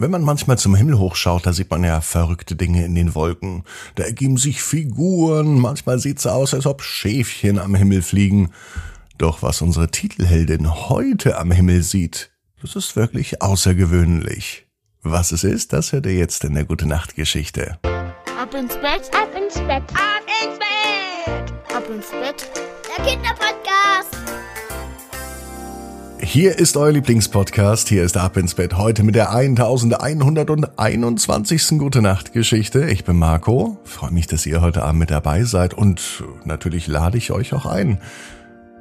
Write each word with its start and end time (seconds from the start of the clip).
Wenn 0.00 0.10
man 0.10 0.22
manchmal 0.22 0.56
zum 0.56 0.74
Himmel 0.74 0.98
hochschaut, 0.98 1.44
da 1.44 1.52
sieht 1.52 1.70
man 1.70 1.84
ja 1.84 2.00
verrückte 2.00 2.56
Dinge 2.56 2.86
in 2.86 2.94
den 2.94 3.14
Wolken. 3.14 3.64
Da 3.96 4.04
ergeben 4.04 4.38
sich 4.38 4.62
Figuren, 4.62 5.60
manchmal 5.60 5.98
sieht's 5.98 6.26
aus, 6.26 6.54
als 6.54 6.64
ob 6.64 6.80
Schäfchen 6.80 7.58
am 7.58 7.74
Himmel 7.74 8.00
fliegen. 8.00 8.50
Doch 9.18 9.42
was 9.42 9.60
unsere 9.60 9.90
Titelheldin 9.90 10.88
heute 10.88 11.36
am 11.36 11.50
Himmel 11.50 11.82
sieht, 11.82 12.30
das 12.62 12.76
ist 12.76 12.96
wirklich 12.96 13.42
außergewöhnlich. 13.42 14.66
Was 15.02 15.32
es 15.32 15.44
ist, 15.44 15.74
das 15.74 15.92
hört 15.92 16.06
ihr 16.06 16.14
jetzt 16.14 16.44
in 16.44 16.54
der 16.54 16.64
Gute 16.64 16.88
Nacht 16.88 17.14
Geschichte. 17.14 17.78
Ab 17.82 18.54
ins 18.54 18.76
Bett, 18.76 19.10
ab 19.14 19.28
ins 19.36 19.56
Bett, 19.56 19.82
ab 19.92 20.24
ins 20.42 20.58
Bett, 20.58 21.76
ab 21.76 21.84
ins 21.90 22.10
Bett. 22.10 22.50
Der 22.96 23.04
Kinderpodcast. 23.04 24.19
Hier 26.32 26.60
ist 26.60 26.76
euer 26.76 26.92
Lieblingspodcast. 26.92 27.88
Hier 27.88 28.04
ist 28.04 28.16
Ab 28.16 28.36
ins 28.36 28.54
Bett 28.54 28.76
heute 28.76 29.02
mit 29.02 29.16
der 29.16 29.32
1121. 29.32 31.76
Gute 31.76 32.02
Nacht 32.02 32.32
Geschichte. 32.32 32.88
Ich 32.88 33.02
bin 33.02 33.16
Marco. 33.16 33.78
Freue 33.82 34.12
mich, 34.12 34.28
dass 34.28 34.46
ihr 34.46 34.60
heute 34.60 34.84
Abend 34.84 35.00
mit 35.00 35.10
dabei 35.10 35.42
seid 35.42 35.74
und 35.74 36.22
natürlich 36.44 36.86
lade 36.86 37.18
ich 37.18 37.32
euch 37.32 37.52
auch 37.52 37.66
ein. 37.66 37.98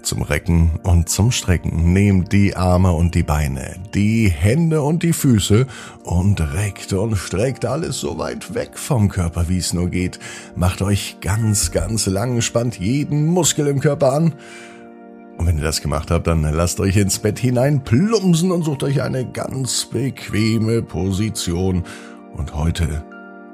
Zum 0.00 0.22
Recken 0.22 0.80
und 0.84 1.10
zum 1.10 1.32
Strecken. 1.32 1.92
Nehmt 1.92 2.32
die 2.32 2.56
Arme 2.56 2.92
und 2.92 3.14
die 3.14 3.24
Beine, 3.24 3.76
die 3.92 4.30
Hände 4.30 4.80
und 4.80 5.02
die 5.02 5.12
Füße 5.12 5.66
und 6.02 6.40
reckt 6.54 6.94
und 6.94 7.14
streckt 7.14 7.66
alles 7.66 8.00
so 8.00 8.16
weit 8.16 8.54
weg 8.54 8.78
vom 8.78 9.10
Körper, 9.10 9.50
wie 9.50 9.58
es 9.58 9.74
nur 9.74 9.90
geht. 9.90 10.18
Macht 10.56 10.80
euch 10.80 11.18
ganz, 11.20 11.72
ganz 11.72 12.06
lang, 12.06 12.40
spannt 12.40 12.78
jeden 12.78 13.26
Muskel 13.26 13.66
im 13.66 13.80
Körper 13.80 14.14
an. 14.14 14.32
Und 15.36 15.46
wenn 15.46 15.58
ihr 15.58 15.64
das 15.64 15.80
gemacht 15.80 16.10
habt, 16.10 16.26
dann 16.26 16.42
lasst 16.42 16.80
euch 16.80 16.96
ins 16.96 17.18
Bett 17.18 17.38
hinein 17.38 17.82
plumpsen 17.82 18.50
und 18.50 18.62
sucht 18.62 18.82
euch 18.82 19.02
eine 19.02 19.24
ganz 19.24 19.86
bequeme 19.86 20.82
Position. 20.82 21.84
Und 22.36 22.54
heute, 22.54 23.04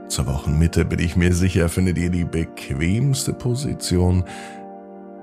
zur 0.09 0.27
Wochenmitte, 0.27 0.85
bin 0.85 0.99
ich 0.99 1.17
mir 1.17 1.35
sicher, 1.35 1.69
findet 1.69 1.99
ihr 1.99 2.11
die 2.11 2.25
bequemste 2.25 3.33
Position, 3.33 4.25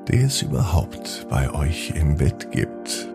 die 0.07 0.21
es 0.21 0.41
überhaupt 0.41 1.27
bei 1.29 1.53
euch 1.53 1.93
im 1.95 2.17
Bett 2.17 2.51
gibt. 2.51 3.09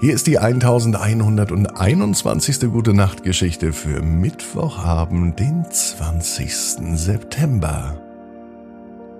Hier 0.00 0.12
ist 0.12 0.26
die 0.26 0.38
1121. 0.38 2.60
Gute 2.70 2.92
Nacht 2.92 3.22
Geschichte 3.22 3.72
für 3.72 4.02
Mittwochabend, 4.02 5.40
den 5.40 5.64
20. 5.70 6.98
September. 6.98 7.98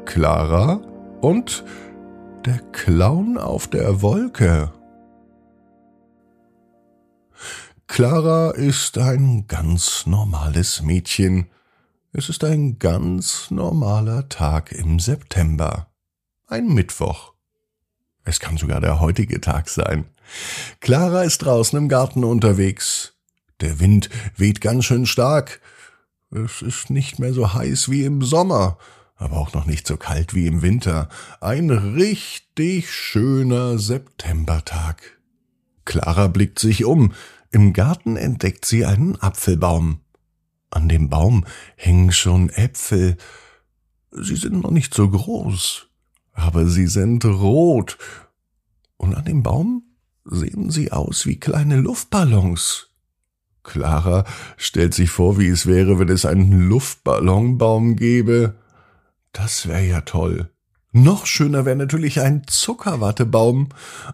Clara 0.05 0.81
und 1.23 1.65
der 2.45 2.59
Clown 2.73 3.39
auf 3.39 3.69
der 3.69 4.03
Wolke. 4.03 4.71
Clara 7.87 8.51
ist 8.51 8.99
ein 8.99 9.47
ganz 9.47 10.05
normales 10.05 10.83
Mädchen. 10.83 11.47
Es 12.13 12.29
ist 12.29 12.45
ein 12.45 12.79
ganz 12.79 13.51
normaler 13.51 14.29
Tag 14.29 14.73
im 14.73 14.99
September. 14.99 15.89
Ein 16.47 16.69
Mittwoch. 16.69 17.33
Es 18.25 18.41
kann 18.41 18.59
sogar 18.59 18.81
der 18.81 19.01
heutige 19.01 19.41
Tag 19.41 19.69
sein. 19.69 20.05
Clara 20.81 21.23
ist 21.23 21.39
draußen 21.39 21.79
im 21.79 21.89
Garten 21.89 22.25
unterwegs. 22.25 23.15
Der 23.61 23.81
Wind 23.81 24.11
weht 24.37 24.61
ganz 24.61 24.85
schön 24.85 25.07
stark. 25.07 25.61
Es 26.31 26.61
ist 26.61 26.91
nicht 26.91 27.19
mehr 27.19 27.33
so 27.33 27.55
heiß 27.55 27.91
wie 27.91 28.05
im 28.05 28.23
Sommer 28.23 28.77
aber 29.25 29.39
auch 29.39 29.55
noch 29.55 29.65
nicht 29.65 29.87
so 29.87 29.97
kalt 29.97 30.35
wie 30.35 30.47
im 30.47 30.61
Winter. 30.61 31.09
Ein 31.41 31.71
richtig 31.71 32.93
schöner 32.93 33.79
Septembertag. 33.79 35.19
Clara 35.87 36.29
blickt 36.29 36.59
sich 36.59 36.85
um. 36.85 37.13
Im 37.51 37.73
Garten 37.73 38.17
entdeckt 38.17 38.67
sie 38.67 38.85
einen 38.85 39.17
Apfelbaum. 39.17 40.01
An 40.69 40.91
dem 40.91 41.09
Baum 41.09 41.47
hängen 41.77 42.13
schon 42.13 42.51
Äpfel. 42.51 43.17
Sie 44.11 44.37
sind 44.37 44.63
noch 44.63 44.71
nicht 44.71 44.93
so 44.93 45.09
groß, 45.09 45.87
aber 46.35 46.67
sie 46.67 46.87
sind 46.87 47.25
rot. 47.25 47.97
Und 48.99 49.15
an 49.15 49.25
dem 49.25 49.43
Baum 49.43 49.85
sehen 50.27 50.71
sie 50.71 50.93
aus 50.93 51.25
wie 51.25 51.41
kleine 51.41 51.79
Luftballons. 51.79 52.89
Clara 53.63 54.25
stellt 54.59 54.93
sich 54.93 55.09
vor, 55.09 55.39
wie 55.39 55.49
es 55.49 55.65
wäre, 55.65 55.99
wenn 55.99 56.11
es 56.11 56.27
einen 56.27 56.69
Luftballonbaum 56.69 57.97
gäbe. 57.97 58.57
Das 59.35 59.69
wäre 59.69 59.85
ja 59.85 60.01
toll. 60.01 60.51
Noch 60.93 61.27
schöner 61.27 61.65
wäre 61.65 61.77
natürlich 61.77 62.21
ein 62.21 62.47
Zuckerwattebaum. 62.47 63.71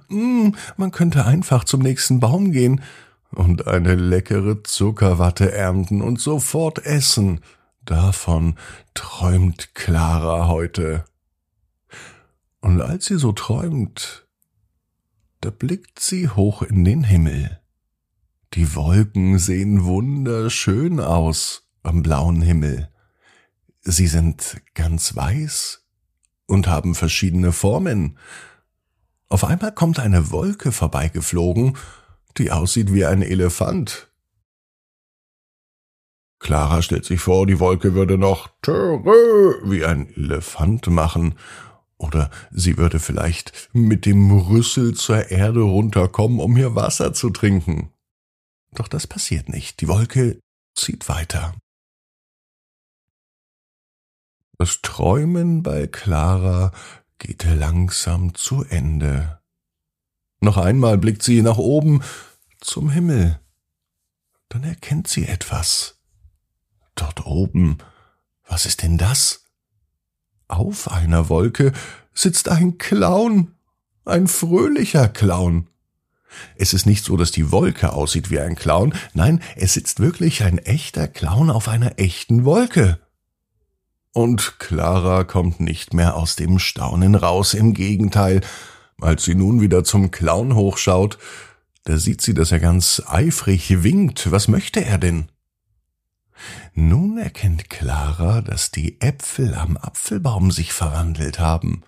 Mm, 0.09 0.49
man 0.79 0.91
könnte 0.91 1.27
einfach 1.27 1.65
zum 1.65 1.83
nächsten 1.83 2.21
Baum 2.21 2.53
gehen 2.53 2.81
und 3.31 3.67
eine 3.67 3.95
leckere 3.95 4.63
Zuckerwatte 4.65 5.53
ernten 5.53 6.01
und 6.01 6.21
sofort 6.21 6.85
essen. 6.85 7.41
Davon 7.85 8.57
träumt 8.95 9.75
Clara 9.75 10.49
heute. 10.49 11.05
Und 12.63 12.81
als 12.81 13.07
sie 13.07 13.19
so 13.19 13.33
träumt, 13.33 14.27
da 15.43 15.51
blickt 15.51 16.01
sie 16.01 16.31
hoch 16.31 16.63
in 16.63 16.85
den 16.85 17.05
Himmel. 17.05 17.61
Die 18.55 18.75
Wolken 18.75 19.39
sehen 19.39 19.85
wunderschön 19.85 20.99
aus 20.99 21.69
am 21.83 22.03
blauen 22.03 22.41
Himmel. 22.41 22.90
Sie 23.83 24.07
sind 24.07 24.61
ganz 24.75 25.17
weiß 25.17 25.87
und 26.47 26.67
haben 26.67 26.95
verschiedene 26.95 27.53
Formen. 27.53 28.19
Auf 29.29 29.45
einmal 29.45 29.73
kommt 29.73 29.99
eine 29.99 30.31
Wolke 30.31 30.73
vorbeigeflogen, 30.73 31.77
die 32.37 32.51
aussieht 32.51 32.93
wie 32.93 33.05
ein 33.05 33.23
Elefant. 33.23 34.11
Clara 36.41 36.83
stellt 36.83 37.05
sich 37.05 37.21
vor, 37.21 37.47
die 37.47 37.61
Wolke 37.61 37.95
würde 37.95 38.17
noch 38.17 38.49
Töre 38.63 39.61
wie 39.65 39.85
ein 39.85 40.09
Elefant 40.15 40.87
machen, 40.89 41.35
oder 41.99 42.31
sie 42.51 42.79
würde 42.79 42.99
vielleicht 42.99 43.69
mit 43.75 44.07
dem 44.07 44.31
Rüssel 44.31 44.95
zur 44.95 45.31
Erde 45.31 45.61
runterkommen, 45.61 46.41
um 46.41 46.57
hier 46.57 46.75
Wasser 46.75 47.13
zu 47.13 47.29
trinken. 47.29 47.93
Doch 48.73 48.89
das 48.89 49.07
passiert 49.07 49.51
nicht. 49.51 49.83
Die 49.83 49.89
Wolke 49.89 50.41
zieht 50.75 51.11
weiter. 51.11 51.55
Das 54.61 54.83
Träumen 54.83 55.63
bei 55.63 55.87
Clara 55.87 56.73
geht 57.19 57.45
langsam 57.45 58.35
zu 58.35 58.63
Ende. 58.63 59.41
Noch 60.41 60.59
einmal 60.59 60.99
blickt 60.99 61.23
sie 61.23 61.41
nach 61.41 61.57
oben 61.57 62.03
zum 62.61 62.91
Himmel. 62.91 63.41
Dann 64.51 64.65
erkennt 64.65 65.09
sie 65.09 65.27
etwas. 65.27 65.97
Dort 66.95 67.25
oben. 67.25 67.79
Was 68.47 68.67
ist 68.67 68.83
denn 68.83 68.99
das? 68.99 69.47
Auf 70.47 70.91
einer 70.91 71.31
Wolke 71.31 71.73
sitzt 72.13 72.51
ein 72.51 72.77
Clown, 72.77 73.55
ein 74.05 74.29
fröhlicher 74.29 75.09
Clown. 75.09 75.69
Es 76.57 76.75
ist 76.75 76.85
nicht 76.85 77.07
so, 77.07 77.17
dass 77.17 77.31
die 77.31 77.51
Wolke 77.51 77.95
aussieht 77.95 78.29
wie 78.29 78.41
ein 78.41 78.57
Clown, 78.57 78.93
nein, 79.15 79.43
es 79.57 79.73
sitzt 79.73 80.01
wirklich 80.01 80.43
ein 80.43 80.59
echter 80.59 81.09
Clown 81.09 81.49
auf 81.49 81.67
einer 81.67 81.99
echten 81.99 82.45
Wolke. 82.45 83.01
Und 84.13 84.59
Clara 84.59 85.25
kommt 85.25 85.61
nicht 85.61 85.95
mehr 85.95 86.17
aus 86.17 86.37
dem 86.37 86.59
Staunen 86.59 87.15
raus, 87.15 87.55
im 87.55 87.75
Gegenteil, 87.75 88.41
als 89.01 89.25
sie 89.25 89.35
nun 89.35 89.61
wieder 89.61 89.85
zum 89.85 90.11
Clown 90.11 90.55
hochschaut, 90.55 91.19
da 91.85 91.97
sieht 91.97 92.21
sie, 92.21 92.35
dass 92.35 92.53
er 92.53 92.61
ganz 92.61 93.03
eifrig 93.07 93.83
winkt. 93.83 94.31
Was 94.31 94.49
möchte 94.49 94.85
er 94.85 94.99
denn? 94.99 95.31
Nun 96.75 97.19
erkennt 97.19 97.71
Clara, 97.71 98.43
dass 98.43 98.71
die 98.71 99.01
Äpfel 99.01 99.55
am 99.55 99.77
Apfelbaum 99.77 100.51
sich 100.51 100.73
verwandelt 100.73 101.39
haben. 101.39 101.83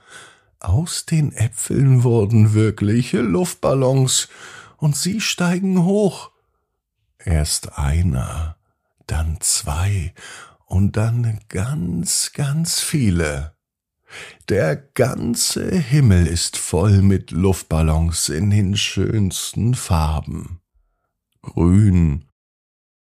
Aus 0.61 1.07
den 1.07 1.33
Äpfeln 1.33 2.05
wurden 2.05 2.55
wirkliche 2.55 3.21
Luftballons, 3.21 4.29
und 4.77 4.97
sie 4.97 5.21
steigen 5.21 5.85
hoch. 5.85 6.33
Erst 7.19 7.79
einer, 7.79 8.57
dann 9.07 9.37
zwei, 9.41 10.13
und 10.73 10.97
dann 10.97 11.39
ganz, 11.49 12.33
ganz 12.33 12.81
viele. 12.81 13.55
Der 14.49 14.75
ganze 14.75 15.71
Himmel 15.71 16.27
ist 16.27 16.57
voll 16.57 17.03
mit 17.03 17.31
Luftballons 17.31 18.31
in 18.31 18.49
den 18.49 18.79
schönsten 18.79 19.75
Farben. 19.75 20.61
Grün, 21.43 22.25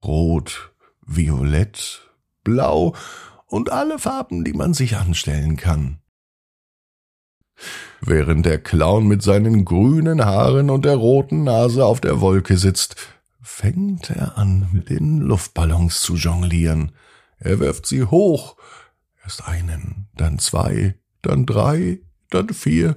rot, 0.05 0.75
violett, 1.07 2.11
blau 2.43 2.97
und 3.47 3.71
alle 3.71 4.01
Farben, 4.01 4.43
die 4.43 4.53
man 4.53 4.75
sich 4.75 4.97
anstellen 4.97 5.57
kann. 5.57 6.01
Während 8.01 8.47
der 8.47 8.61
Clown 8.61 9.07
mit 9.07 9.23
seinen 9.23 9.65
grünen 9.65 10.25
Haaren 10.25 10.71
und 10.71 10.85
der 10.85 10.97
roten 10.97 11.45
Nase 11.45 11.85
auf 11.85 12.01
der 12.01 12.21
Wolke 12.21 12.57
sitzt, 12.57 12.97
fängt 13.41 14.11
er 14.11 14.37
an, 14.39 14.69
mit 14.73 14.91
den 14.91 15.19
Luftballons 15.19 16.03
zu 16.03 16.17
jonglieren. 16.17 16.91
Er 17.41 17.59
wirft 17.59 17.87
sie 17.87 18.05
hoch. 18.05 18.57
Erst 19.23 19.47
einen, 19.47 20.09
dann 20.15 20.39
zwei, 20.39 20.95
dann 21.23 21.45
drei, 21.45 22.01
dann 22.31 22.51
vier, 22.51 22.97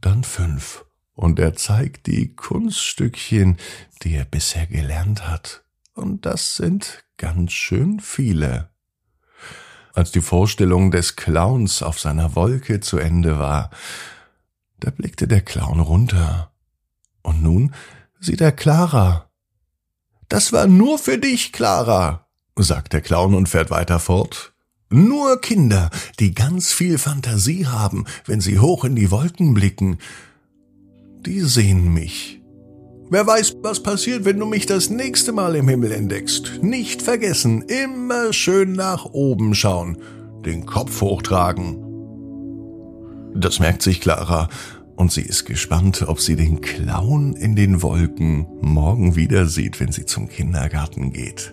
dann 0.00 0.22
fünf 0.22 0.84
und 1.14 1.38
er 1.38 1.54
zeigt 1.54 2.06
die 2.06 2.34
Kunststückchen, 2.34 3.56
die 4.02 4.14
er 4.14 4.24
bisher 4.24 4.66
gelernt 4.66 5.28
hat. 5.28 5.64
Und 5.94 6.26
das 6.26 6.56
sind 6.56 7.04
ganz 7.16 7.52
schön 7.52 8.00
viele. 8.00 8.70
Als 9.92 10.10
die 10.10 10.20
Vorstellung 10.20 10.90
des 10.90 11.14
Clowns 11.14 11.82
auf 11.82 12.00
seiner 12.00 12.34
Wolke 12.34 12.80
zu 12.80 12.98
Ende 12.98 13.38
war, 13.38 13.70
da 14.80 14.90
blickte 14.90 15.28
der 15.28 15.40
Clown 15.40 15.78
runter. 15.78 16.52
Und 17.22 17.42
nun 17.42 17.74
sieht 18.18 18.40
er 18.40 18.52
Clara. 18.52 19.30
Das 20.28 20.52
war 20.52 20.66
nur 20.66 20.98
für 20.98 21.18
dich, 21.18 21.52
Clara, 21.52 22.23
sagt 22.56 22.92
der 22.92 23.00
Clown 23.00 23.34
und 23.34 23.48
fährt 23.48 23.70
weiter 23.70 23.98
fort. 23.98 24.52
Nur 24.90 25.40
Kinder, 25.40 25.90
die 26.20 26.34
ganz 26.34 26.72
viel 26.72 26.98
Fantasie 26.98 27.66
haben, 27.66 28.04
wenn 28.26 28.40
sie 28.40 28.58
hoch 28.58 28.84
in 28.84 28.94
die 28.94 29.10
Wolken 29.10 29.54
blicken, 29.54 29.98
die 31.26 31.40
sehen 31.40 31.92
mich. 31.92 32.40
Wer 33.10 33.26
weiß, 33.26 33.56
was 33.62 33.82
passiert, 33.82 34.24
wenn 34.24 34.38
du 34.38 34.46
mich 34.46 34.66
das 34.66 34.90
nächste 34.90 35.32
Mal 35.32 35.56
im 35.56 35.68
Himmel 35.68 35.92
entdeckst. 35.92 36.60
Nicht 36.62 37.02
vergessen, 37.02 37.62
immer 37.62 38.32
schön 38.32 38.72
nach 38.72 39.04
oben 39.06 39.54
schauen, 39.54 39.98
den 40.44 40.64
Kopf 40.64 41.00
hochtragen. 41.00 41.80
Das 43.34 43.58
merkt 43.58 43.82
sich 43.82 44.00
Clara, 44.00 44.48
und 44.96 45.10
sie 45.10 45.22
ist 45.22 45.44
gespannt, 45.44 46.04
ob 46.06 46.20
sie 46.20 46.36
den 46.36 46.60
Clown 46.60 47.34
in 47.34 47.56
den 47.56 47.82
Wolken 47.82 48.46
morgen 48.60 49.16
wieder 49.16 49.46
sieht, 49.46 49.80
wenn 49.80 49.90
sie 49.90 50.06
zum 50.06 50.28
Kindergarten 50.28 51.12
geht. 51.12 51.52